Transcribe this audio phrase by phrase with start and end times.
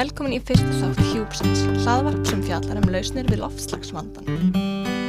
[0.00, 4.30] Velkomin í fyrsta þátt Hjúpsins, hlaðvarp sem fjallar um lausnir við loftslagsvandan.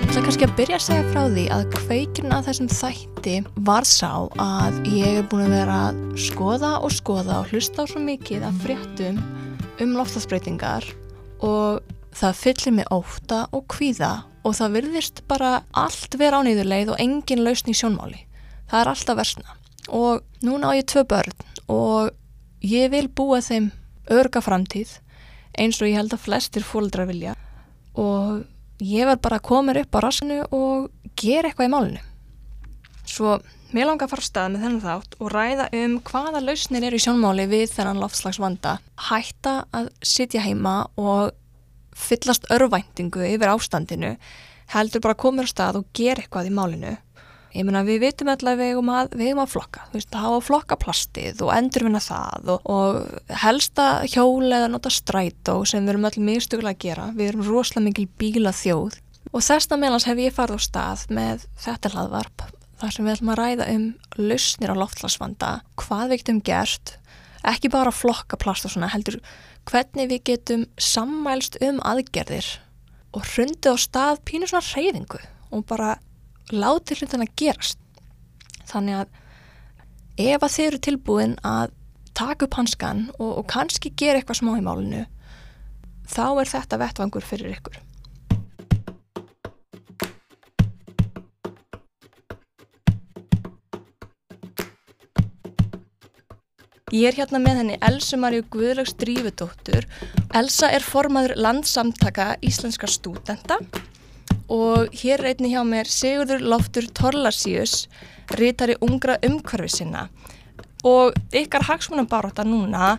[0.10, 3.36] Það er kannski að byrja að segja frá því að kveikirinn að þessum þætti
[3.70, 7.92] var sá að ég er búin að vera að skoða og skoða og hlusta á
[7.94, 9.24] svo mikið af fréttum
[9.80, 10.92] um loftslagsbreytingar
[11.40, 16.98] og það fyllir mig óta og kvíða og það virðist bara allt vera á nýðurleið
[16.98, 18.26] og engin lausn í sjónmáli.
[18.68, 22.12] Það er alltaf versna og núna á ég tvö börn og
[22.60, 23.78] ég vil búa þeim
[24.10, 24.98] örga framtíð
[25.60, 27.36] eins og ég held að flestir fólkdra vilja
[28.00, 28.46] og
[28.82, 30.88] ég verð bara að koma upp á rassinu og
[31.20, 32.06] gera eitthvað í málinu.
[33.06, 33.36] Svo
[33.76, 36.98] mér langar að fara á stað með þennan þátt og ræða um hvaða lausnir eru
[36.98, 38.78] í sjónmáli við þennan loftslagsvanda.
[39.10, 41.36] Hætta að sitja heima og
[41.92, 44.16] fyllast örvæntingu yfir ástandinu
[44.72, 46.96] heldur bara að koma á stað og gera eitthvað í málinu
[47.52, 50.26] Ég meina við vitum alltaf við eigum að, við eigum að flokka, þú veist, að
[50.26, 55.96] hafa flokka plastið og endurvinna það og, og helsta hjóla eða nota strætó sem við
[55.96, 57.10] erum allir mjög stuglega að gera.
[57.18, 58.98] Við erum rosalega mikil bíla þjóð
[59.32, 62.48] og þessna meðlans hef ég farið á stað með þetta hlaðvarp
[62.82, 63.86] þar sem við ætlum að ræða um
[64.18, 66.96] lausnir á loftlagsvanda, hvað við getum gert,
[67.48, 69.20] ekki bara flokka plast og svona heldur
[69.70, 72.48] hvernig við getum sammælst um aðgerðir
[73.14, 75.98] og hrundið á stað pínu svona reyðingu og bara
[76.54, 77.80] láti hlutin að gerast.
[78.72, 79.20] Þannig að
[80.22, 81.78] ef að þið eru tilbúin að
[82.18, 85.06] taka upp hanskan og, og kannski gera eitthvað smá í málinu
[86.12, 87.80] þá er þetta vettvangur fyrir ykkur.
[96.92, 99.86] Ég er hérna með henni Elsu Marju Guðlaugs Drífudóttur.
[100.36, 103.62] Elsa er formaður landsamtaka íslenska stúdenda
[104.52, 107.86] og hér reyni hjá mér Sigurður Loftur Torlarsíus,
[108.36, 110.10] rítari ungra umhverfi sinna
[110.88, 112.96] og ykkar hagsmunum baróta núna,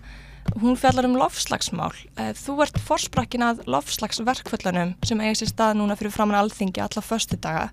[0.60, 1.94] hún fjallar um lofslagsmál.
[2.16, 7.02] Eh, þú ert forsprakkin að lofslagsverkföllunum sem eigi sér stað núna fyrir framann alþingi alla
[7.02, 7.70] förstu daga.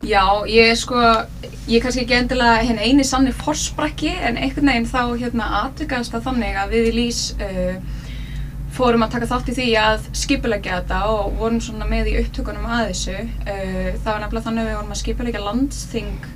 [0.00, 0.96] Já, ég sko,
[1.68, 6.14] ég er kannski ekki endilega henni eini sanni forsprakki en einhvern veginn þá hérna aðtökast
[6.16, 7.76] að þannig að við í lýs uh,
[8.74, 12.68] fórum að taka þátt í því að skipulegja þetta og vorum svona með í upptökunum
[12.70, 13.16] að þessu.
[13.44, 16.28] Uh, það var nefnilega þannig að við vorum að skipulegja landsþing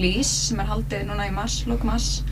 [0.00, 2.22] lís sem er haldið núna í mars, lókmass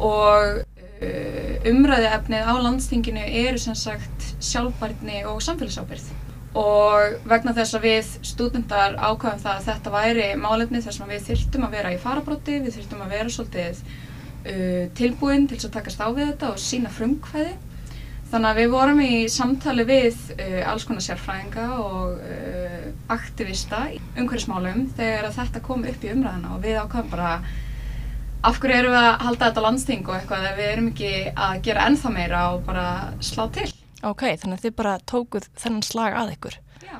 [0.00, 6.10] og uh, umræði efnið á landsþinginu eru sem sagt sjálfbærni og samfélagsábyrð
[6.60, 11.26] og vegna þess að við stúdendar ákvæðum það að þetta væri málefni þess að við
[11.28, 16.02] þyrtum að vera í farabróti, við þyrtum að vera svolítið uh, tilbúin til að takast
[16.02, 17.54] á við þetta og sína frumkvæði
[18.30, 24.86] Þannig að við vorum í samtali við uh, alls konar sérfræðinga og uh, aktivista umhverfismálum
[24.94, 27.32] þegar þetta kom upp í umræðina og við ákvæmum bara
[28.46, 31.62] af hverju erum við að halda þetta landsting og eitthvað þegar við erum ekki að
[31.66, 32.86] gera ennþá meira og bara
[33.24, 33.68] slá til.
[34.06, 36.56] Ok, þannig að þið bara tókuð þennan slag að ykkur.
[36.86, 36.96] Já.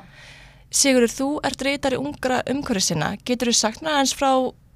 [0.81, 3.15] Sigurður, þú ert reytar í ungra umhverfisina.
[3.25, 4.29] Getur þú sagt næðans frá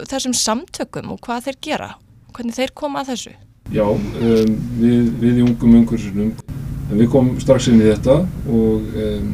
[0.07, 1.91] þessum samtökum og hvað þeir gera?
[2.35, 3.35] Hvernig þeir koma að þessu?
[3.73, 6.33] Já, um, við, við í ungum umhverfisunum,
[6.91, 9.31] við komum strax inn í þetta og, um,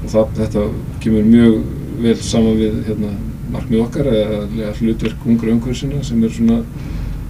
[0.00, 0.62] og það, þetta
[1.04, 1.58] kemur mjög
[2.00, 3.10] vel saman við hérna,
[3.52, 6.58] markmið okkar eða hlutverk ungra umhverfisuna sem er svona,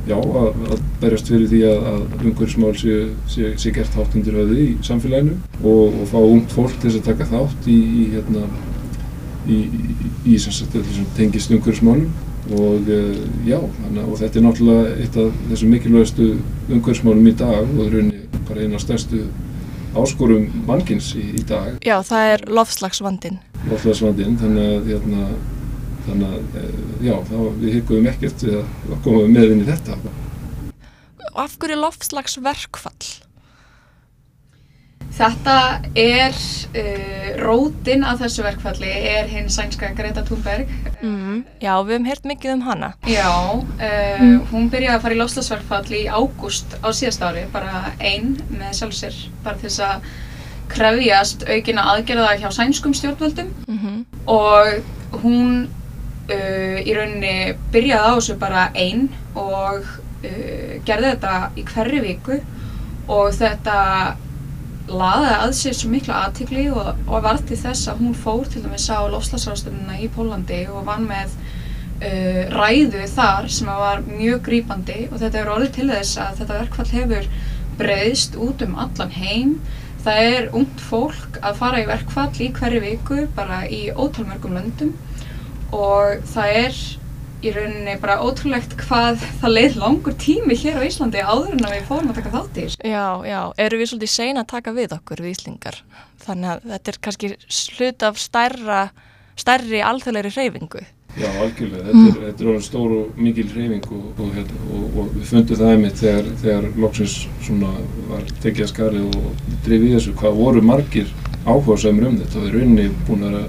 [0.06, 2.96] já, að, að berjast fyrir því að, að umhverfismál sé,
[3.34, 7.02] sé, sé gert hátt undir höfði í samfélaginu og, og fá ungt fólk til þess
[7.02, 8.46] að taka þátt í, í, hérna,
[9.50, 9.60] í,
[10.30, 15.70] í þessum tengist umhverfismálum og uh, já, hana, og þetta er náttúrulega eitt af þessum
[15.74, 16.26] mikilvægastu
[16.70, 19.22] umhverfsmálum í dag og það er rauninni bara eina stærstu
[20.00, 21.78] áskorum mannkins í, í dag.
[21.86, 23.40] Já, það er lofslagsvandin.
[23.70, 25.30] Lofslagsvandin, þannig að, hérna,
[26.08, 29.98] þannig að uh, já, þá við hyggjum ekkert við að koma með inn í þetta.
[31.38, 33.29] Af hverju lofslagsverkfall?
[35.20, 35.54] Þetta
[36.00, 40.70] er uh, rótin af þessu verkfalli er hinn sænska Greta Thunberg.
[41.02, 42.88] Mm, já, við hefum heyrt mikið um hana.
[43.04, 44.38] Já, uh, mm.
[44.48, 49.18] hún byrjaði að fara í lofslagsverkfall í ágúst á síðast ári, bara einn með sjálfsir,
[49.44, 50.08] bara til þess að
[50.72, 54.00] krefjast aukina aðgerða hjá sænskum stjórnvöldum mm -hmm.
[54.30, 55.68] og hún
[56.30, 59.84] uh, í rauninni byrjaði á þessu bara einn og
[60.84, 62.40] gerði þetta í hverju viku
[63.08, 63.78] og þetta
[64.90, 68.62] laðaði að sér svo mikla aðtikli og, og var til þess að hún fór til
[68.64, 75.00] dæmis á lofslagsrástununa í Pólandi og vann með uh, ræðu þar sem var mjög grýpandi
[75.10, 77.30] og þetta er orðið til þess að þetta verkfall hefur
[77.80, 79.54] breyðst út um allan heim.
[80.04, 84.94] Það er ungt fólk að fara í verkfall í hverju viku bara í ótalmörgum löndum
[85.76, 86.78] og það er
[87.40, 91.74] í rauninni bara ótrúlegt hvað það leið langur tími hér á Íslandi áður en að
[91.76, 92.80] við fórum að taka þátt í þessu.
[92.84, 95.82] Já, já, eru við svolítið sein að taka við okkur við Íslingar?
[96.24, 98.80] Þannig að þetta er kannski slut af stærra,
[99.40, 100.86] stærri alþjóðleiri hreyfingu.
[101.18, 101.84] Já, algjörlega.
[101.88, 105.24] Þetta er, þetta er orðin stór og mikil hreyfing og, og, hérna, og, og við
[105.32, 107.16] fundum það einmitt þegar, þegar loksins
[107.46, 107.72] svona
[108.10, 111.10] var tekið að skari og drifið þessu hvað voru margir
[111.48, 113.40] áhuga sem um þetta og við rauninni búin að,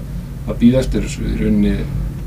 [0.48, 1.26] að býða eftir þessu.
[1.28, 1.76] Við rauninni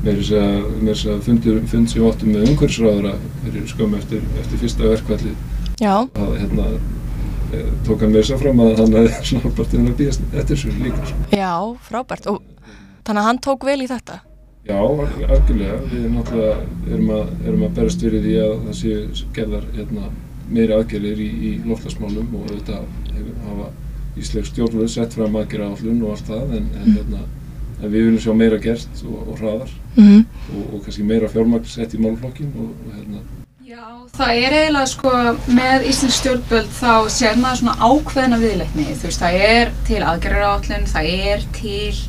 [0.06, 1.46] með þess að fund
[1.90, 3.14] sem við áttum með umhverfisráðara
[3.44, 5.32] fyrir skömmu eftir, eftir fyrsta verkvalli
[5.80, 6.66] Já, að hérna
[7.52, 10.76] e, tók hann þess að fram að hann hefði svona partinn að býðast eftir þessu
[10.82, 11.02] líka.
[11.10, 11.26] sko.
[11.36, 11.52] já,
[11.88, 12.30] frábært.
[12.32, 12.40] Og
[13.06, 14.20] þannig að hann tók vel í þetta.
[14.66, 15.74] Já, algjörlega.
[15.92, 16.54] Við náttúrulega
[16.90, 20.08] erum að, erum að berast fyrir því að það séu gerðar hérna,
[20.50, 23.68] meiri aðgerðir í, í loftlagsmálum og auðvitað hefur- hafa
[24.16, 27.18] Ísleik stjórnvöld sett fram aðgerða állun og allt það en, en, hérna,
[27.82, 29.72] en við viljum sjá meira gert og, og hraðar.
[29.96, 30.24] Mm
[30.54, 33.22] og, og kannski meira fjármagn sett í málflokkin og, og hérna,
[33.66, 33.82] Já,
[34.14, 35.12] það er eiginlega sko
[35.50, 40.86] með Íslands stjórnböld þá sér maður svona ákveðna viðleitni, þú veist, það er til aðgerðarállun,
[40.92, 42.00] það er til,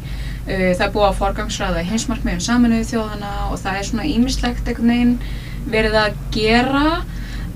[0.46, 4.70] uh, það er búið að forgangsraða í heimsmarkmiðum saminuðu þjóðana og það er svona ímislegt
[4.70, 5.16] einhvern veginn
[5.68, 6.86] verið að gera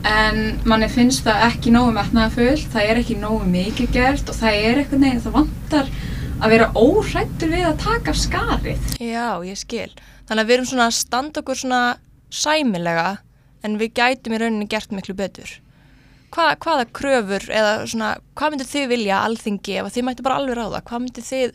[0.01, 4.57] en manni finnst það ekki nógu metnaðafull, það er ekki nógu mikið gert og það
[4.65, 5.93] er einhvern veginn, það vantar
[6.41, 8.88] að vera óhrættur við að taka af skarið.
[8.99, 9.89] Já, ég skil.
[10.27, 11.81] Þannig að við erum svona að standa okkur svona
[12.31, 13.09] sæmilega
[13.65, 15.51] en við gætum í rauninni gert miklu betur.
[16.31, 20.39] Hva, hvaða kröfur eða svona, hvað myndir þið vilja alþingi ef að þið mættu bara
[20.39, 20.81] alveg ráða?
[20.88, 21.53] Hvað myndir þið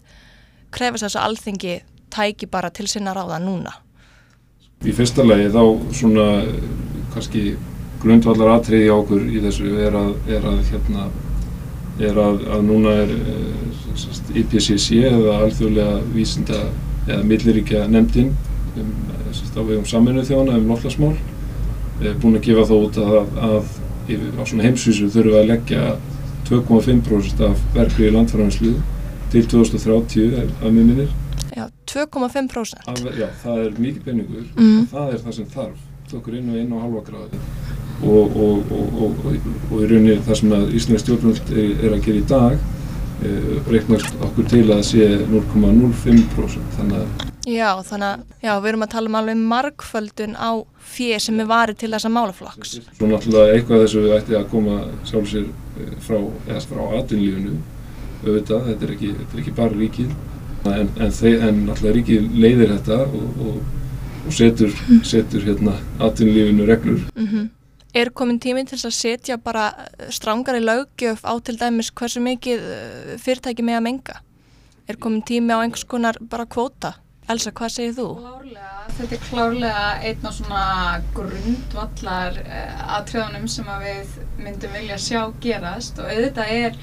[0.77, 1.75] krefast þess að alþingi
[2.13, 3.73] tæki bara til sinna ráða núna?
[4.85, 5.63] í fyrsta lagi þá
[5.97, 6.27] svona
[7.15, 7.45] kannski
[8.03, 11.07] grundvallar atriði á okkur í þessu er að, er að hérna
[11.97, 13.86] er að, að núna er eh,
[14.43, 16.61] IPCC eða alþjóðlega vísinda
[17.07, 18.33] eða milliríkja nefndin
[18.77, 18.93] um,
[19.57, 21.15] á vegum saminu þjóna um loftlagsmál
[22.03, 23.17] er búin að gefa það út að,
[23.49, 23.71] að
[24.13, 25.87] yfir, á svona heimsvísu þurfum við að leggja
[26.47, 28.75] 2,5% af verkriði landfæranslu
[29.33, 31.09] til 2030 af minnir
[31.57, 32.85] Já, 2,5%.
[32.87, 34.81] Af, já, það er mikið peningur Mm.
[34.83, 37.39] og það er það sem þarf okkur inn og inn og halva gráði
[38.05, 39.37] og, og, og, og,
[39.81, 42.76] í rauninni það sem að Íslands stjórnvöld er, er að gera í dag e,
[43.71, 48.91] reiknast okkur til að sé 0,05% þannig að Já, þannig að já, við erum að
[48.91, 50.51] tala um alveg margföldun á
[50.83, 52.73] fjö sem er varið til þessa málaflokks.
[52.99, 55.45] svo náttúrulega eitthvað þessu ætti að koma sjálf sér
[55.79, 56.19] eh, frá,
[56.67, 57.55] frá atvinnlífinu
[58.25, 60.17] auðvitað, þetta er ekki, þetta er ekki bara ríkið.
[60.67, 63.61] En, en, þeir, en náttúrulega ríkið leiðir þetta og, og,
[64.27, 64.75] og setur,
[65.07, 67.07] setur hérna atvinnlífinu reglur.
[67.15, 67.31] Mm
[67.97, 69.71] Er komin tími til að setja bara
[70.13, 74.17] strangari löggjöf á til dæmis hversu mikið eh, fyrirtæki með að menga?
[74.85, 76.93] Er komin tími á einhvers konar bara kvóta?
[77.33, 78.09] Elsa, hvað segir þú?
[78.21, 80.67] Klárlega, þetta er klárlega einn af svona
[81.17, 82.37] grundvallar
[82.99, 84.13] atriðunum sem að við
[84.45, 86.79] myndum vilja sjá gerast og auðvitað er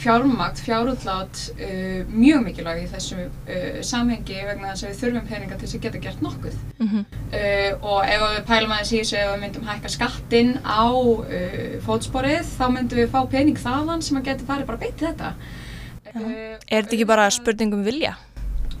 [0.00, 5.58] fjármagt, fjárútlát uh, mjög mikilvæg í þessu uh, samhengi vegna þess að við þurfum peninga
[5.58, 6.60] til þess að geta gert nokkuð.
[6.80, 6.88] Mm
[7.30, 11.76] Uh, og ef við pælum aðeins í þessu ef við myndum hækka skattinn á uh,
[11.86, 15.30] fótsporið þá myndum við fá pening þaðan sem að geta farið bara beint í þetta.
[16.10, 18.16] Uh, Er þetta ekki bara spurningum vilja?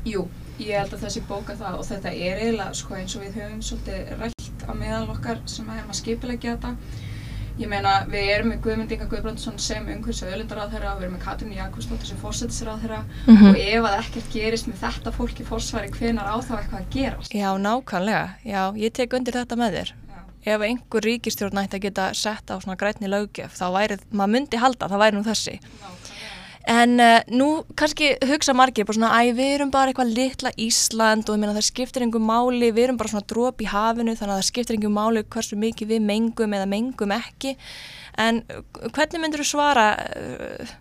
[0.02, 0.24] Jú,
[0.58, 3.62] ég held að þessi bóka það og þetta er eiginlega sko eins og við höfum
[3.68, 6.74] svolítið rætt á meðal okkar sem að skipilegja þetta.
[7.58, 11.24] Ég meina við erum með Guðmund Inga Guðbrandsson sem umhverfis og öðlindaráðherra, við erum með
[11.24, 13.48] Katrín Jakobsdóttir sem fórsættisráðherra Mhm.
[13.50, 16.90] og ef að ekkert gerist með þetta fólk í fórsværi hvenar á þá eitthvað að
[16.94, 17.32] gerast.
[17.34, 18.28] Já, nákvæmlega.
[18.44, 19.92] Já, ég tek undir þetta með þér.
[20.44, 20.54] Já.
[20.54, 24.56] Ef einhver ríkistjórn ætti að geta sett á svona grænni löggjöf, þá væri, maður myndi
[24.56, 25.60] halda, það væri nú þessi.
[25.60, 25.99] Nákvæmlega.
[26.70, 27.48] En uh, nú
[27.78, 31.66] kannski hugsa margir bara svona, æ, við erum bara eitthvað litla Ísland og meina það
[31.66, 34.94] skiptir einhver máli, við erum bara svona dróp í hafinu þannig að það skiptir einhver
[34.94, 37.56] máli hversu mikið við mengum eða mengum ekki.
[38.22, 38.60] En uh,
[38.94, 40.74] hvernig myndur þú svara uh,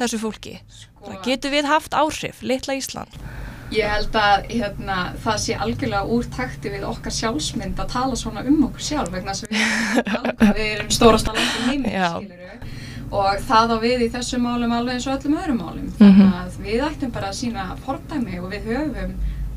[0.00, 0.56] þessu fólki?
[0.78, 3.20] Sko, Getur við haft áhrif, litla Ísland?
[3.74, 8.44] Ég held að hérna, það sé algjörlega úr takti við okkar sjálfsmynd að tala svona
[8.48, 12.10] um okkur sjálf vegna að við, við erum stórasta landin heimi, Já.
[12.16, 12.44] skiluru
[13.14, 16.18] og það á við í þessum málum alveg eins og öllum öðrum málum Mhm.
[16.18, 19.14] þannig að við ættum bara að sína fordæmi og við höfum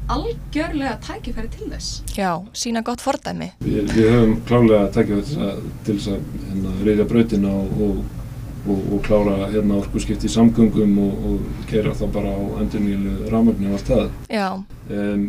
[0.07, 3.49] algjörlega tækifæri til þess Já, sína gott fordæmi.
[3.63, 7.97] Við, við höfum klálega að, til þess að hérna, reyðja brautina og, og,
[8.67, 13.67] og, og klára hérna, orkuskipti í samgöngum og, og kera þá bara á endurnílu rafmagni
[13.71, 14.09] og allt það.
[14.31, 14.47] Já,
[14.87, 15.23] Um,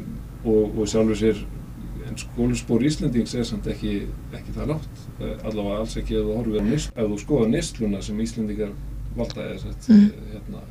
[0.46, 1.38] og, og sjálfur sér,
[2.08, 3.94] en skóluspor Íslandings er samt ekki,
[4.32, 5.02] ekki það látt.
[5.20, 8.72] Uh, allavega alls ekki ef þú nýst, ef þú skoða nýstluna sem Íslandingar
[9.16, 10.10] valda eða sett, Mm.
[10.32, 10.62] hérna,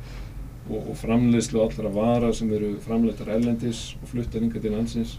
[0.68, 5.16] og, og framleiðslu allra vara sem eru framleitar ellendis og fluttar yngar til landsins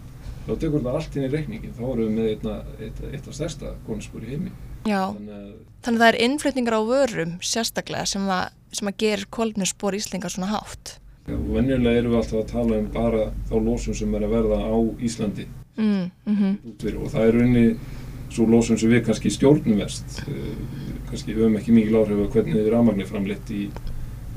[0.47, 3.37] þá tekur þetta allt inn í reikningin þá erum við með einna, eitt, eitt af
[3.37, 4.53] stærsta konspor í heimi
[4.87, 5.49] Já, þannig að
[5.83, 8.45] þannig að það er innflutningar á vörum sérstaklega sem að,
[8.79, 10.95] sem að ger kolefnisspor Íslingar svona hátt.
[11.27, 14.35] já, og venjulega erum við alltaf að tala um bara þá lósun sem er að
[14.37, 14.77] verða á
[15.09, 15.47] Íslandi
[15.79, 17.65] Mm, mm fyrir og það er unni
[18.29, 20.21] svo lósun sem við kannski stjórnum verst.
[20.27, 20.53] Uh,
[21.09, 23.69] kannski höfum ekki mikil áhrif á hvernig við rafmagnir framleitt í,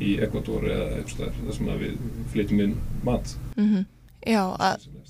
[0.00, 1.98] í Ekvator eða eitthvað þar sem að við
[2.32, 3.34] flytjum inn mat.
[4.22, 5.02] Já, að, sem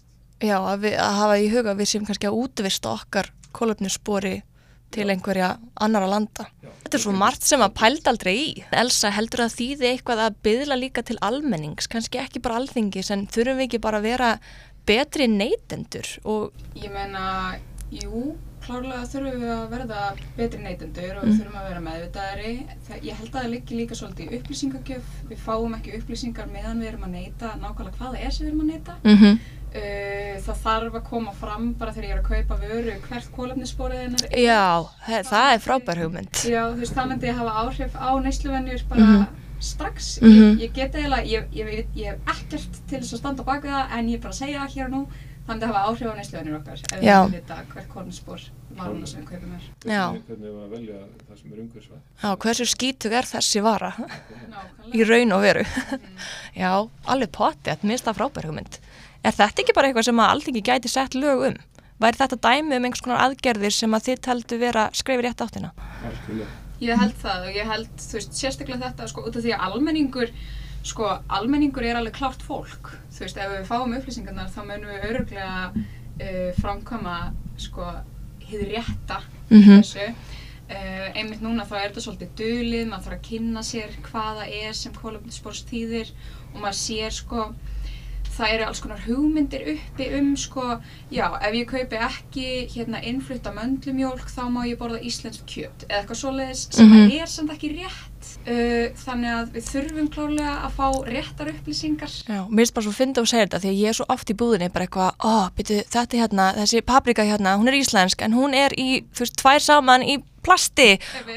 [0.43, 4.41] já að, við, að hafa í huga að við séum kannski að útvista okkar kolefnisspori
[4.93, 6.49] til einhverja annara landa.
[6.61, 6.73] Já.
[6.83, 8.51] Þetta er svo margt sem að pælda aldrei í.
[8.77, 13.25] Elsa, heldur að þýði eitthvað að byðla líka til almennings, kannski ekki bara alþingis, en
[13.33, 14.33] þurfum við ekki bara að vera
[14.87, 17.55] betri neytendur og Ég meina,
[17.93, 20.03] jú, klárlega þurfum við að verða
[20.37, 22.53] betri neytendur og við þurfum að vera meðvitaðari.
[22.89, 25.09] Það, ég held að það liggi líka svolítið í upplýsingagjöf.
[25.31, 28.53] Við fáum ekki upplýsingar meðan við erum að neyta nákvæmlega hvað það er sem við
[28.53, 28.95] erum að neyta.
[29.05, 29.39] mm -hmm.
[30.45, 34.25] Það þarf að koma fram bara þegar ég er að kaupa vöru hvert kólefnissporið hennar
[34.31, 34.39] er.
[34.39, 36.33] Já, he- það er frábær hugmynd.
[36.45, 39.27] Já, þú veist, það myndi hafa áhrif á neysluvenjur bara Mhm.
[39.65, 40.13] Strax.
[40.23, 40.33] Mhm.
[40.33, 43.69] Ég, ég get eiginlega, ég, ég, veit, ég hef ekkert til þess að standa baka
[43.69, 45.03] það en ég er bara að segja það hér og nú.
[45.43, 48.43] Það myndi hafa áhrif á neysluvenjur okkar ef við myndum vita hvert kólefnisspor
[48.79, 49.65] varuna sem við kaupum er.
[49.91, 50.05] Já.
[50.29, 53.91] hvernig, við að velja það sem er umhverfisvæð Já, hversu skítug er þessi vara
[54.95, 55.65] í raun og veru?
[55.67, 56.23] Mhm.
[56.63, 56.71] Já,
[57.11, 58.79] alveg potið, mér finnst það frábær hugmynd.
[59.27, 61.59] Er þetta ekki bara eitthvað sem að alþingi gæti sett lög um?
[62.03, 65.75] Væri þetta dæmi um einhvers konar aðgerðir sem að þið teldu vera skrifir rétt áttina?
[66.07, 69.53] algjörlega Ég held það og ég held, þú veist, sérstaklega þetta, sko, út af því
[69.55, 70.33] að almenningur,
[70.83, 71.09] sko,
[71.39, 72.91] almenningur er alveg klárt fólk.
[73.15, 77.17] Þú veist, ef við fáum upplýsingarnar þá munum við öruglega uh, framkvæma,
[77.69, 77.91] sko,
[78.49, 79.21] hið rétta
[79.53, 79.83] Mhm.
[79.83, 80.09] þessu.
[80.73, 84.73] Uh, einmitt núna þá er þetta svolítið dulið, maður þarf að kynna sér hvaða er
[84.79, 86.11] sem kólefnisspors þýðir
[86.55, 87.43] og maður sér, sko,
[88.33, 90.79] það eru alls konar hugmyndir uppi um sko,
[91.13, 96.01] já, ef ég kaupi ekki hérna innflutta möndlumjólk þá má ég borða íslensk kjöt eða
[96.03, 97.11] eitthvað svoleiðis sem Mhm.
[97.21, 102.41] er samt ekki rétt uh, þannig að við þurfum klálega að fá réttar upplýsingar Já,
[102.49, 104.73] mér finnst bara svo að segja þetta því að ég er svo oft í búðinni
[104.73, 108.73] bara eitthvað, ó, byrju, þetta hérna, þessi paprika hérna, hún er íslensk en hún er
[108.79, 110.89] í, þú veist, tvær saman í plasti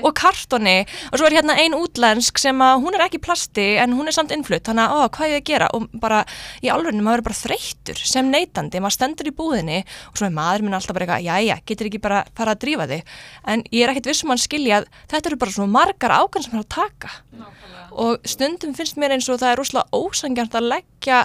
[0.01, 0.77] og kartoni.
[1.11, 4.15] Og svo er hérna ein útlensk sem að hún er ekki plasti en hún er
[4.17, 4.65] samt innflutt.
[4.67, 5.69] Þannig að, ó, hvað er ég að gera?
[5.77, 6.23] Og bara
[6.61, 9.81] í alvegni maður er bara þreyttur sem neytandi, maður stendur í búðinni
[10.11, 12.89] og svo er maður minn alltaf bara eitthvað, jæja, getur ekki bara fara að drífa
[12.91, 13.15] þig?
[13.53, 16.57] En ég er ekkert vissum að skilja að þetta eru bara svo margar ákvæm sem
[16.57, 17.13] er að taka.
[17.35, 17.83] Nákvæmlega.
[17.95, 21.19] og stundum finnst mér eins og það er rosalega ósangjart að leggja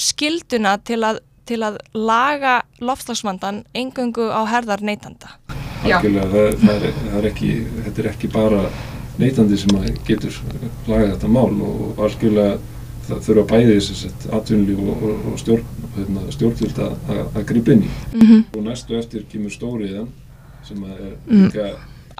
[0.00, 5.36] skilduna til að, til að laga loftslagsvandan engöngu á herðar neytanda.
[5.80, 7.50] Það, það, er, það er ekki
[7.84, 8.60] þetta er ekki bara
[9.20, 10.36] neytandi sem að getur
[10.88, 12.58] lagað þetta mál og algjörlega
[13.08, 15.64] það þurfa bæði þess að atvinnlíf og, og, og stjórn,
[15.96, 16.92] hérna, stjórnvöld að,
[17.48, 18.44] grípa inn í Mm -hmm.
[18.56, 20.08] og næstu eftir kemur stóriðan
[20.62, 21.44] sem að er Mm.
[21.44, 21.70] líka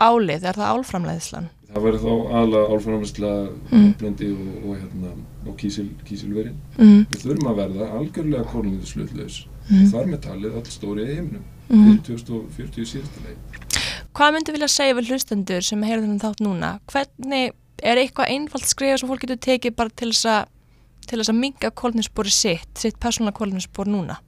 [0.01, 1.49] Álið, er það álframleiðslan?
[1.75, 3.95] það verður þá aðla álframvæsla Mm.
[3.99, 9.87] blendi og, og, hérna, kísil, kísilverin Mm við þurfum að verða algjörlega kólunniðslutlaus Mhm.
[9.93, 13.59] þar með talið all stórið í heiminum Fyrir 2040 síðasta leið
[14.17, 16.71] Hvað myndi vilja segja við hlustendur sem heyrðu þennan þátt núna?
[16.91, 20.57] Hvernig er eitthvað einfalt skrifa sem fólk getur tekið bara til þess að
[21.11, 24.19] til þess að minga kólninsbori sitt, sitt persónulega kólninsbor núna?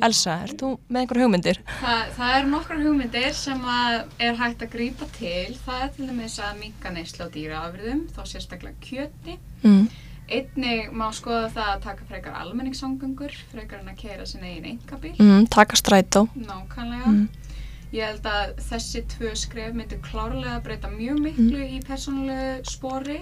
[0.00, 1.58] Elsa, ert þú með einhver hugmyndir?
[1.82, 5.58] Það, það eru nokkrar hugmyndir sem að er hægt að grípa til.
[5.66, 9.36] Það er til dæmis að minka neyslu á dýraafurðum, þá sérstaklega kjöti.
[9.66, 9.84] Mm.
[10.32, 15.14] Einnig má skoða það að taka frekar almenningssangöngur, frekar en að keira sinna eigin engabíl.
[15.20, 16.26] Mm, taka strætó.
[16.36, 17.12] Nákvæmlega.
[17.12, 17.28] Mm.
[17.92, 23.18] Ég held að þessi tvö skref myndu klárlega breyta mjög miklu í persónulegu spori.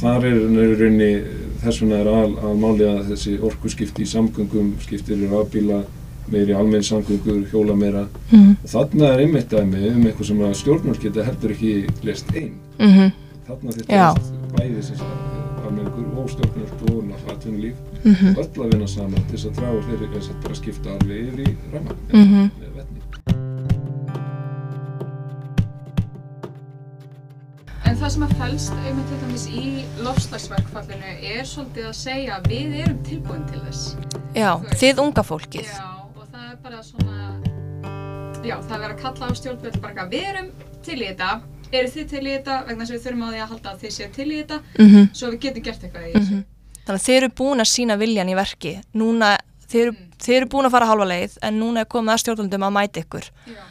[0.00, 1.10] þar er í rauninni
[1.60, 5.82] þess vegna er al, að máli að þessi orkuskipti í samgöngum skiptir í rafbíla
[6.32, 8.56] meiri almenn samgöngur, hjóla meira Mm.
[8.64, 12.92] þarna er einmitt dæmi um eitthvað sem að stjórnvöld geta heldur ekki lest einn Mm
[12.96, 13.12] -hmm.
[13.48, 14.14] þarna þetta
[14.56, 18.34] bæði sem sagt almenningur og stjórnvöld og náttúrulega Mm -hmm.
[18.40, 21.40] öll að vinna saman til þess að draga fyrir þess að bara skipta alveg yfir
[21.48, 22.50] í ramma Mhm.
[22.60, 23.00] með vetni
[27.88, 29.62] En það sem að felst einmitt til dæmis í
[30.04, 33.96] lofslagsverkfallinu er svolítið að segja að við erum tilbúin til þess.
[34.36, 34.50] Já,
[34.80, 35.66] þið unga fólkið.
[35.66, 37.16] Já, og það er bara svona,
[38.46, 40.50] já, það er að kalla á stjórnvöld bara eitthvað, við erum
[40.86, 41.30] til í þetta,
[41.72, 43.80] eru þið til í þetta, vegna þess að við þurfum á því að halda að
[43.84, 46.44] þið séu til í þetta, Mm svo við getum gert eitthvað í þessu.
[46.86, 48.72] Þannig að þið eru búin að sína viljan í verki.
[48.94, 49.36] Núna,
[49.70, 50.06] þið eru, Mm.
[50.20, 53.00] þið eru búin að fara halva leið en núna er komið að stjórnvöldum að mæta
[53.04, 53.30] ykkur.
[53.46, 53.62] Já.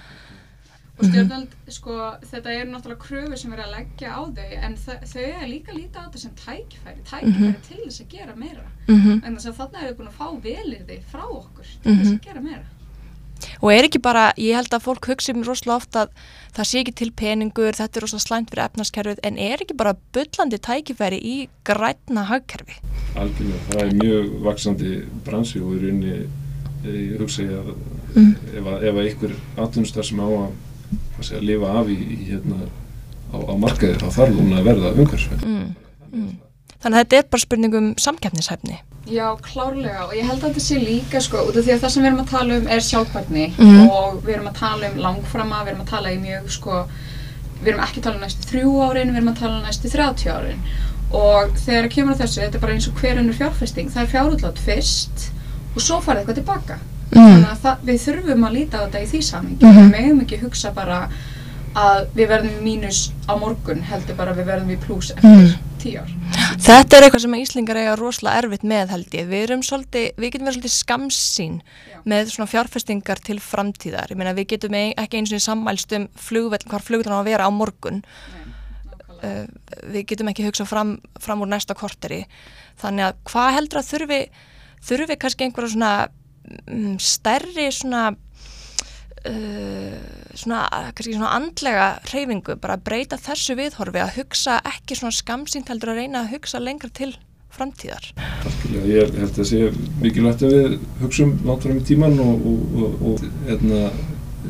[1.00, 1.94] Og stjórnvöld, sko,
[2.27, 6.00] þetta eru náttúrulega kröfur sem er að leggja á þau, en þau, er líka líta
[6.03, 8.65] á þetta sem tækifæri, tækifæri til þess að gera meira.
[8.89, 12.00] Mm En þess að þarna eru þau búin að fá velirði frá okkur til Mhm.
[12.03, 12.65] þess að gera meira.
[13.62, 16.25] Og er ekki bara, ég held að fólk hugsi mér rosalega ofta að
[16.58, 19.96] það sé ekki til peningur, þetta er rosalega slæmt fyrir efnarskerfið, en er ekki bara
[20.15, 22.81] byllandi tækifæri í grætna hagkerfi?
[23.15, 26.19] Algjörlega, það er mjög vaksandi bransi og í rauninni
[26.89, 27.74] ég hugsa ég að
[28.15, 28.36] Mm.
[28.58, 30.53] ef, að, að einhver atvinnustar sem á að,
[31.19, 32.63] að segja, lifa af í, í hérna,
[33.29, 35.43] á, á markaði þá þarf hún að verða umhverfisvæn.
[35.46, 35.67] Mm.
[36.10, 36.31] Mm.
[36.84, 38.78] Þannig að þetta er bara spurning um samkeppnishæfni.
[39.10, 41.90] Já, klárlega og ég held að þetta sé líka sko út af því að það
[41.94, 43.90] sem við erum að tala um er sjálfbærni Mhm.
[43.90, 46.86] og við erum að tala um langframa, við erum að tala í mjög sko,
[47.64, 49.90] við erum ekki að tala um næstu þrjú árin, við erum að tala um næstu
[49.90, 50.60] 30 árin
[51.12, 54.02] og þegar það kemur að þessu, þetta er bara eins og hver önnur fjárfesting, það
[54.04, 55.32] er fjárútlát fyrst
[55.76, 56.78] og svo farið eitthvað tilbaka.
[57.12, 59.78] Þannig að það, við þurfum að líta á þetta í því samingi, Mhm.
[59.80, 61.10] við megum ekki hugsa bara
[61.76, 65.54] að við verðum í mínus á morgun heldur bara við verðum í pluss eftir Mm.
[65.82, 66.12] Tíu ár.
[66.60, 69.30] Þetta er eitthvað sem Íslingar eiga rosalega erfitt með held ég.
[69.30, 71.56] Við, erum svolítið, við getum verið svolítið skamsín
[71.90, 71.98] Já.
[72.14, 74.14] með svona fjárfestingar til framtíðar.
[74.14, 77.48] Ég meina við getum ekki eins og sammælst um flugvell, hvar flugvellin á að vera
[77.48, 78.04] á morgun.
[78.04, 78.46] Nei.
[79.20, 79.44] Uh,
[79.92, 82.22] við getum ekki hugsað fram, fram úr næsta korteri.
[82.80, 84.22] Þannig að hvað heldur að þurfi,
[84.88, 85.94] þurfi kannski einhverja svona
[86.72, 88.04] um, stærri svona
[89.28, 89.98] Uh,
[90.40, 90.62] svona,
[90.96, 96.00] svona andlega reyfingu, bara að breyta þessu viðhorfi að hugsa ekki svona skamsýnt heldur að
[96.00, 97.10] reyna að hugsa lengra til
[97.52, 98.06] framtíðar.
[98.88, 99.60] Ég held að það sé
[100.00, 103.82] mikilvægt að við hugsum langt fram í tíman og, og, og, og hérna,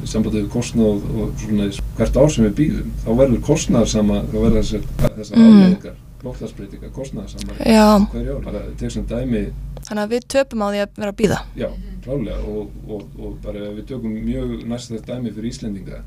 [0.05, 4.21] sambandið við kostnað og, og svona hvert ár sem við býðum, þá verður kostnaðar sama,
[4.29, 5.47] þá verður þessar, Mm.
[5.49, 8.43] afleðingar, loftlagsbreytingar, kostnaðar sama Já, hverju ár.
[8.45, 9.41] Bara tek sem dæmi,
[9.87, 11.39] þannig að við töpum á því að vera að býða.
[11.59, 11.67] já,
[12.05, 15.99] klálega og, og, og bara ef við tökum mjög næst þetta dæmi fyrir Íslendinga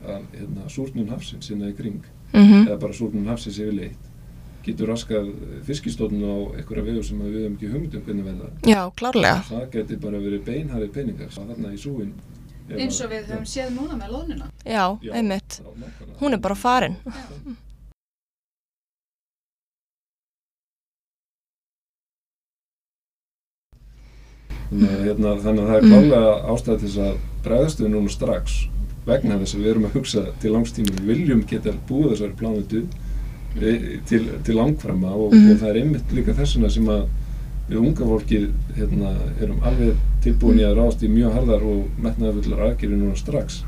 [0.00, 2.00] að hérna, súrnun hafsins sinna í kring
[2.32, 4.06] Mm eða bara súrnun hafsins yfirleitt
[4.62, 5.30] getur raskað
[5.66, 9.40] fiskistóðun á einhverja vegu sem við höfum ekki hugmyndum hvernig verða Já, klárlega.
[9.48, 12.12] það geti bara verið beinharið peningar þarna í súin
[12.70, 15.58] eins og við höfum séð núna með loðnuna Já, Já, einmitt.
[15.64, 16.06] já.
[16.20, 16.96] Hún er bara farin.
[24.70, 25.90] Þannig að, hérna, þannig að það er Mm.
[25.90, 28.58] klálega ástæði til þess að bregðast við núna strax
[29.06, 32.82] vegna þess að við erum að hugsa til langstíma við viljum geta búið þessari plánutu
[33.60, 35.50] e, til, til langframa og, Mhm.
[35.50, 37.06] og það er einmitt líka þessuna sem að
[37.70, 39.10] við unga fólkið hérna,
[39.42, 43.62] erum alveg tilbúin í að ráðast í mjög harðar og metnaðarfullar aðgerið núna strax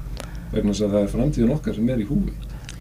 [0.52, 2.32] vegna þess að það er framtíðin okkar sem er í húfi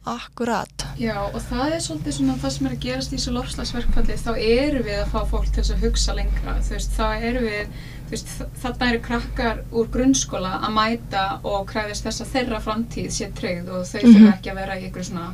[0.04, 0.86] Akkurat.
[0.98, 4.32] Já, og það er svolítið svona það sem er að gerast í þessu lofslagsverkfalli þá
[4.42, 7.68] eru við að fá fólk til að hugsa lengra þú veist, þá eru við
[8.12, 8.28] veist,
[8.62, 13.70] þarna eru krakkar úr grunnskóla að mæta og kræfist þess að þeirra framtíð sé tryggð
[13.78, 14.14] og þau Mhm.
[14.16, 15.34] þurfa ekki að vera í einhverju svona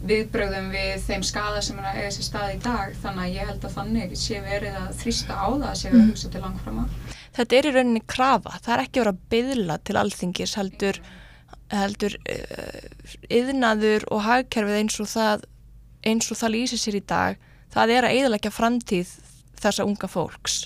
[0.00, 3.46] viðbrögðum við þeim skada sem er að eiga sér stað í dag þannig að ég
[3.50, 6.40] held að þannig sé verið að þrýsta á það að sé verið að hugsa til
[6.40, 6.84] langframa
[7.36, 8.50] Þetta er í rauninni krafa.
[8.64, 10.96] Það er ekki að vera að byðla til alþingis heldur,
[11.70, 12.16] heldur
[13.30, 15.44] yðnaður og hagkerfið eins og það,
[16.10, 17.38] eins og það lýsir sér í dag.
[17.70, 19.12] Það er að eðalækja framtíð
[19.60, 20.56] þessa unga fólks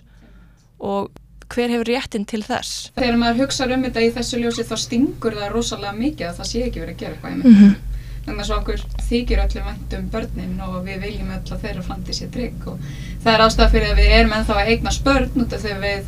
[0.81, 1.11] og
[1.55, 2.91] hver hefur réttin til þess?
[2.99, 6.51] Þegar maður hugsa um þetta í þessu ljósi þá stingur það rosalega mikið að það
[6.51, 7.75] sé ekki verið að gera eitthvað í Mm -hmm.
[8.25, 11.83] Þannig að svo okkur þykir öllum vænt um börnin og við viljum öll að þeirra
[11.85, 12.79] framtíð sé trygg og
[13.25, 16.07] það er ástæða fyrir að við erum ennþá að eigna spörn út af þegar við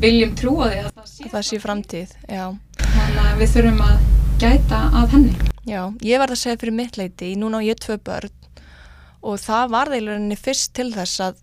[0.00, 2.44] viljum trúa því að það sé, Það sé framtíð, já.
[2.78, 3.98] Þannig að við þurfum að
[4.38, 5.34] gæta að henni.
[5.68, 8.32] Já, ég var að segja fyrir mitt leiti, núna á ég tvö börn
[9.28, 11.34] og það var það í rauninni fyrst til þess að,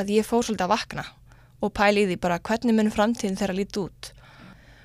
[0.00, 1.04] að ég fór svolítið að vakna
[1.64, 4.10] og pæli í því bara hvernig mun framtíðin þeirra líti út.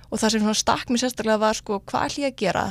[0.09, 2.65] Og það sem svona stakk mér sérstaklega var sko hvað ætlum ég að gera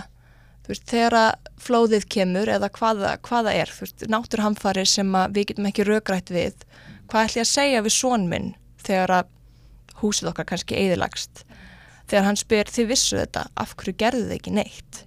[0.65, 1.17] þú veist, þegar
[1.65, 6.65] flóðið kemur eða hvaða, hvaða er, þú veist, náttúrhamfari sem við getum ekki raugrætt við,
[7.09, 9.35] hvað ætlum ég að segja við són minn þegar að
[10.03, 11.45] húsið okkar kannski eðilagst.
[12.09, 15.05] Þegar hann spyr, þið vissu þetta, af hverju gerðu þið ekki neitt?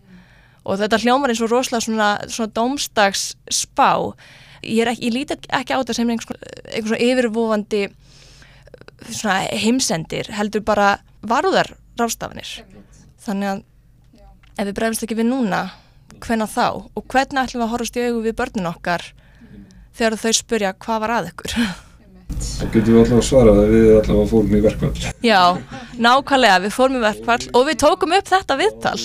[0.61, 4.13] og þetta hljómar eins og rosalega svona, svona dómstags spá
[4.61, 7.81] ég, ég líti ekki á þetta sem einhvers konar- einhver svona yfirvofandi
[9.09, 12.61] svona heimsendir heldur bara varúðar rástafinir
[13.21, 13.63] þannig að
[14.57, 15.61] ef við bregðumst ekki við núna
[16.21, 16.89] hvenna þá?
[16.93, 19.05] Og hvernig ætlum við að horfast í augu við börnin okkar
[19.97, 21.55] þegar þau spurja hvað var að ykkur?
[22.41, 25.41] Þá getum við allavega svarað að við allavega fórum í verkvall já,
[25.99, 28.99] nákvæmlega, við fórum í verkfall og við tókum upp þetta viðtal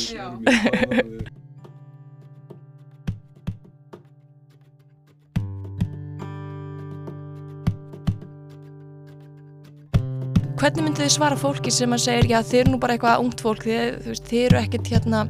[10.57, 13.42] hvernig myndið þið svara fólki sem að segja já þið eru nú bara eitthvað ungt
[13.45, 15.25] fólk þið, veist, þið eru ekkert hérna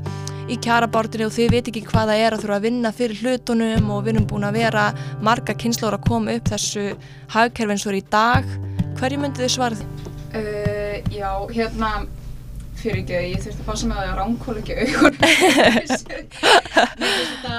[0.46, 3.88] í kjarabártinu og þið veit ekki hvað það er að þurfa að vinna fyrir hlutunum
[3.90, 4.84] og við erum búin að vera
[5.26, 6.84] marga kynnslóður að koma upp þessu
[7.34, 8.52] hagkerfi eins og er í dag
[9.00, 9.88] hverju myndið þið svara því?
[10.36, 11.90] Uh, já, hérna,
[12.78, 15.18] fyrir ekki, ég þurfti að passa mig að ránkóla ekki augun.
[15.24, 16.14] Mér finnst
[17.00, 17.58] þetta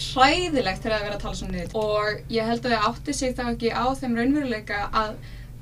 [0.00, 1.78] hræðilegt þegar það er verið að tala svona niður.
[1.84, 5.16] Og ég held að þau átti sig þá ekki á þeim raunveruleika að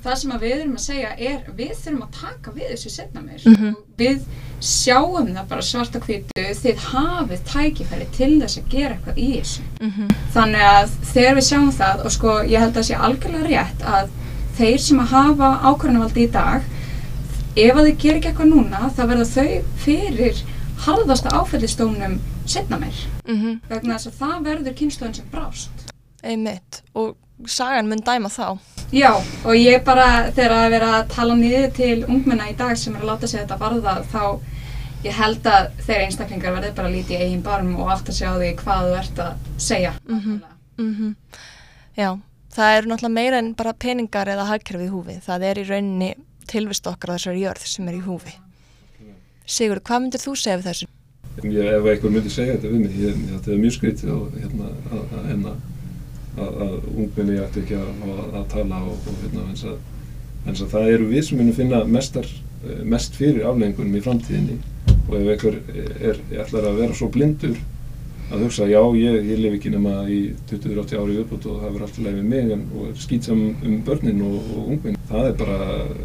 [0.05, 3.45] það sem við erum að segja er við þurfum að taka við þessu setna mér.
[3.47, 3.75] Mhm.
[3.99, 4.25] Við
[4.61, 9.29] sjáum það bara svart og hvítu, þið hafið tækifæri til þess að gera eitthvað í
[9.41, 9.63] þessu.
[9.81, 10.09] Mhm.
[10.35, 13.83] Þannig að þegar við sjáum það og sko ég held að það sé algjörlega rétt
[13.83, 14.09] að
[14.59, 16.63] þeir sem að hafa ákvörðunarvaldi í dag
[17.57, 20.43] ef að þau gerir ekki eitthvað núna þá verða þau fyrir
[20.87, 23.61] harðasta áfællistónum setna meir Mhm.
[23.69, 25.71] vegna þess að það verður kynnslóðin sem brást.
[26.25, 26.83] Einmitt.
[26.95, 28.59] Og sagan mun dæma þá.
[28.93, 32.97] Já og ég bara þegar að vera að tala niður til ungmenna í dag sem
[32.97, 34.25] er að láta sig þetta varða þá
[35.07, 38.19] ég held að þeir einstaklingar verður bara að líti í eigin barm og átt að
[38.21, 39.95] sjá því hvað þú ert að segja.
[40.09, 40.37] Mhm.
[40.79, 41.15] Mhm.
[41.97, 42.19] Já,
[42.55, 45.19] það eru náttúrulega meira en bara peningar eða hagkerfið í húfi.
[45.27, 46.15] Það er í rauninni
[46.47, 48.35] tilvist okkar á þessari jörð sem er í húfi.
[49.47, 50.87] Sigur, hvað myndir þú segja við þessu?
[51.43, 54.69] Ég, ef einhver myndi segja þetta við mig, ég, þetta er mjög skrítið og hérna,
[54.93, 55.57] að, að, en að,
[56.41, 59.77] að, ungmenni ætti ekki að, tala og, og hérna, eins að,
[60.47, 62.29] eins að það eru við sem munum finna mestar,
[62.65, 64.59] eh, mest fyrir afleggingunum í framtíðinni
[65.09, 67.59] og ef einhver er, er ætlar að vera svo blindur
[68.33, 71.87] að hugsa, já, ég, ég lif ekki nema í 20-80 ári uppbútt og það verður
[71.87, 75.01] alltaf leið með mig en, og er skýtsam um börnin og, og ungmenni.
[75.11, 75.59] Það er bara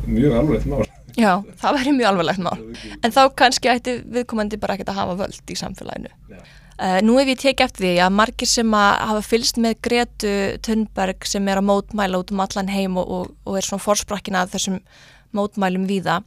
[0.09, 0.83] mjög alveg mál.
[1.17, 2.57] Já, það væri mjög alvarlegt mál.
[3.03, 6.11] En þá kannski ætti viðkomandi bara ekkert að hafa völd í samfélaginu.
[6.33, 6.41] Já.
[6.77, 10.33] Uh, nú hef ég tekið eftir því að margir sem að hafa fylst með Gretu
[10.65, 14.37] Thunberg sem er að mótmæla út um allan heim og, og, og er svona forsprakkin
[14.37, 14.81] að þessum
[15.35, 16.21] mótmælum víða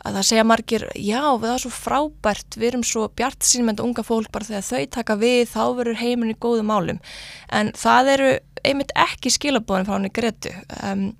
[0.00, 4.04] að það segja margir, já það er svo frábært við erum svo bjart sínmynda unga
[4.06, 7.00] fólk bara þegar þau taka við þá verður heiminn í góðu málum.
[7.52, 8.30] En það eru
[8.64, 11.10] einmitt ekki skilabóðin frá henni Gretu um,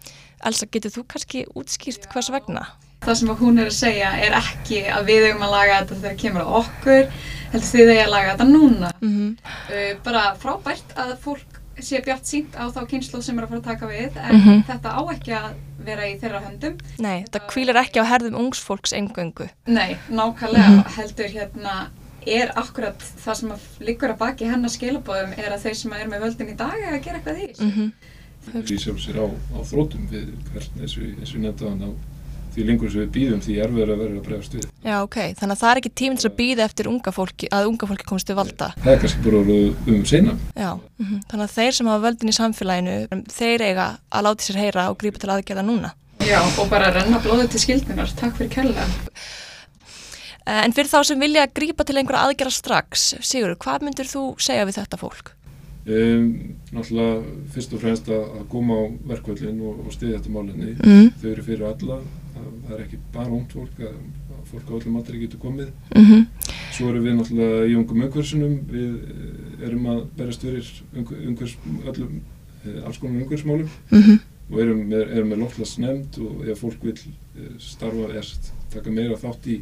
[0.40, 2.64] Elsa, getur þú kannski útskýrt hvers vegna?
[3.04, 6.18] Það sem hún er að segja er ekki að við eigum að laga þetta þegar
[6.20, 7.06] kemur á okkur,
[7.52, 8.90] heldur þið eigi að laga þetta núna.
[9.00, 9.30] Mm -hmm.
[9.70, 13.60] Uh, bara frábært að fólk sé bjart sínt á þá kynslu sem er að fara
[13.60, 14.64] að taka við, en Mhm.
[14.68, 16.74] þetta á ekki að vera í þeirra höndum.
[16.98, 19.48] Nei, það kvílir ekki á herðum ungsfólks eingöngu.
[19.66, 21.88] Nei, nákvæmlega heldur hérna
[22.26, 26.20] er akkurat það sem liggur að baki hennar skilabóðum er að þeir sem er með
[26.20, 27.64] völdin í dag er að gera eitthvað í þessu.
[27.64, 28.72] Mm -hmm.
[28.72, 31.90] í sjálf sér á, á þrótum við hvern eins og eins og nefnda hann á
[32.54, 34.66] því lengur sem við býðum því erfiður að vera að bregast við.
[34.84, 35.18] Já, ok.
[35.40, 38.08] Þannig að það er ekki tíminn til að býða eftir unga fólki, að unga fólki
[38.10, 38.70] komist til valda.
[38.80, 40.36] Það er kannski bara orðið um sena.
[40.54, 42.96] Já, mm þannig að þeir sem hafa völdin í samfélaginu,
[43.30, 45.92] þeir eiga að láti sér heyra og grípa til aðgerða núna.
[46.26, 48.10] Já, og bara renna blóðið til skildunar.
[48.18, 48.86] Takk fyrir kærlega.
[50.46, 54.34] Eh, En fyrir þá sem vilja grípa til einhverja aðgerða strax, Sigur, hvað myndir þú
[54.42, 55.34] segja við þetta fólk?
[55.90, 57.22] Um, náttúrulega
[57.54, 60.74] fyrst og fremst að, að koma á verkvöldin og, og stiðja þetta málinni.
[60.76, 61.06] Mm.
[61.22, 61.96] Þau eru fyrir alla,
[62.40, 64.00] það, er ekki bara ungt fólk, að,
[64.50, 65.70] fólk á öllum aldrei getur komið.
[65.94, 66.26] Mm -hmm.
[66.76, 72.20] Svo erum við náttúrulega í ungum umhversunum, við eh, erum að berast fyrir umhvers, öllum,
[72.64, 73.68] eh, alls konar umhversmálum
[74.50, 79.18] og erum með, erum með loftlagsnefnd og ef fólk vil eh, starfa sett, taka meira
[79.18, 79.60] þátt í,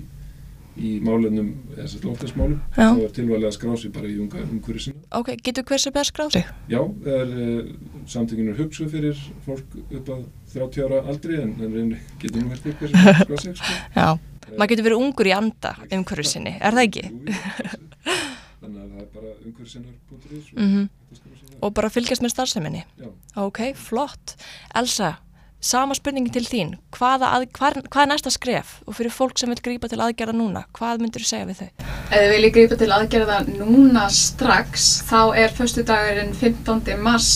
[0.79, 2.89] í málefnum eða sett loftlagsmálum Já.
[2.95, 5.03] þá er tilvæglega að skrá sig bara í unga umhverfisina.
[5.19, 6.47] Ok, getur hver sem best skráð sig?
[6.71, 6.81] Já,
[7.19, 7.73] er uh,
[8.07, 12.67] samtökinu hugsuð fyrir fólk upp að 30 ára aldri en, en reyni getur nú hægt
[12.73, 13.77] ykkur sem skrá sig sko.
[14.01, 14.09] Já.
[14.57, 17.03] Maður getur verið ungur í anda umhverju sinni, er það ekki?
[17.11, 17.35] Jú.
[18.59, 20.89] Þannig að það er bara umhverfisinnar.is og Mhm.
[20.89, 21.59] þetta skrá sig þar.
[21.63, 22.81] Og bara fylgjast með starfseminni?
[22.99, 23.09] Já.
[23.45, 24.35] Ok, flott.
[24.75, 25.13] Elsa,
[25.61, 26.75] sama spurningin til þín.
[27.01, 28.77] Að, hvað, hvað er næsta skref?
[28.87, 31.71] Og fyrir fólk sem vil grípa til aðgerða núna, hvað myndir þú segja við þau?
[32.09, 36.95] Ef þið viljið grípa til aðgerða núna strax, þá er förstu dagurinn 15.
[37.03, 37.31] mars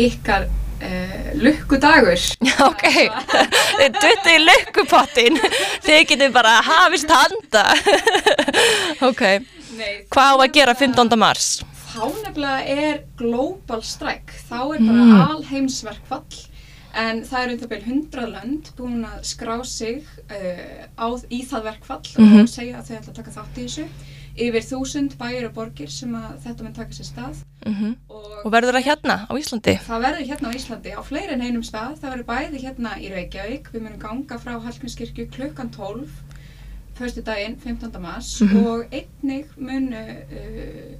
[0.00, 2.24] ykkar uh, lukkudagur.
[2.70, 2.86] ok,
[3.76, 5.40] þið duttu í lukkupottin.
[5.84, 7.66] Þið getur bara hafist handa.
[9.10, 9.26] ok,
[9.80, 11.18] Nei, hvað á að gera 15.
[11.20, 11.50] mars?
[11.90, 15.22] þá nefnilega er global strike, þá er bara Mm.
[15.34, 16.22] alheimsverkfall
[16.94, 21.42] en það eru um það byrjum 100 lönd búin að skrá sig uh, á, í
[21.46, 22.40] það verkfall Mhm.
[22.42, 23.86] og segja að þau ætla að taka þátt í þessu
[24.40, 28.52] yfir þúsund bæir og borgir sem að þetta mun taka sér stað Mm og, Og
[28.52, 29.74] verður það hérna á Íslandi?
[29.84, 33.10] það verður hérna á Íslandi á fleiri en einum stað, það verður bæði hérna í
[33.12, 36.08] Reykjavík, við munum ganga frá Hallgrímskirkju klukkan 12
[36.96, 38.00] förstu daginn, 15.
[38.00, 38.66] mars Mhm.
[38.66, 40.96] og einnig munu uh,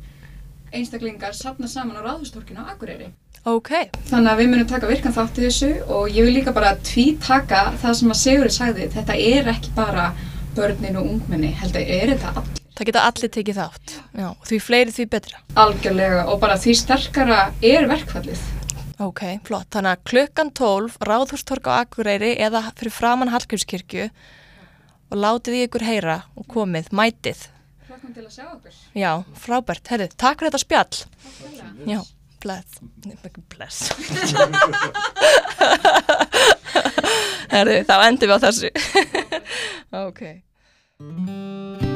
[0.72, 3.12] einstaklingar safna saman á ráðhustorkinu á Akureyri.
[3.48, 3.70] Ok,
[4.10, 7.70] Þannig að við munum taka virkan þátt í þessu og ég vil líka bara tvítaka
[7.80, 10.10] það sem að Sigurði sagði, þetta er ekki bara
[10.56, 12.44] börnin og ungmenni, heldur er þetta all,
[12.76, 13.94] það geta allir tekið þátt.
[14.20, 15.40] Já, því fleiri því betra.
[15.64, 18.44] algjörlega og bara því sterkara er verkfallið.
[19.00, 19.70] Ok, flott.
[19.72, 25.86] Þannig að klukkan 12, Ráðhústorg á Akureyri eða fyrir framann Hallgrímskirkju og látið í ykkur
[25.88, 27.46] heyra og komið, mætið.
[27.88, 28.76] Hlakkum til að sjá okkur.
[28.92, 29.88] Já, frábært.
[29.88, 31.04] Herðu, takk fyrir þetta spjall.
[31.08, 31.62] Takk fyrir
[31.96, 32.10] það.
[32.40, 32.80] Bless.
[33.52, 33.90] Bless.
[37.52, 38.70] Herðu, þá endum við á þessu.
[40.06, 40.20] ok.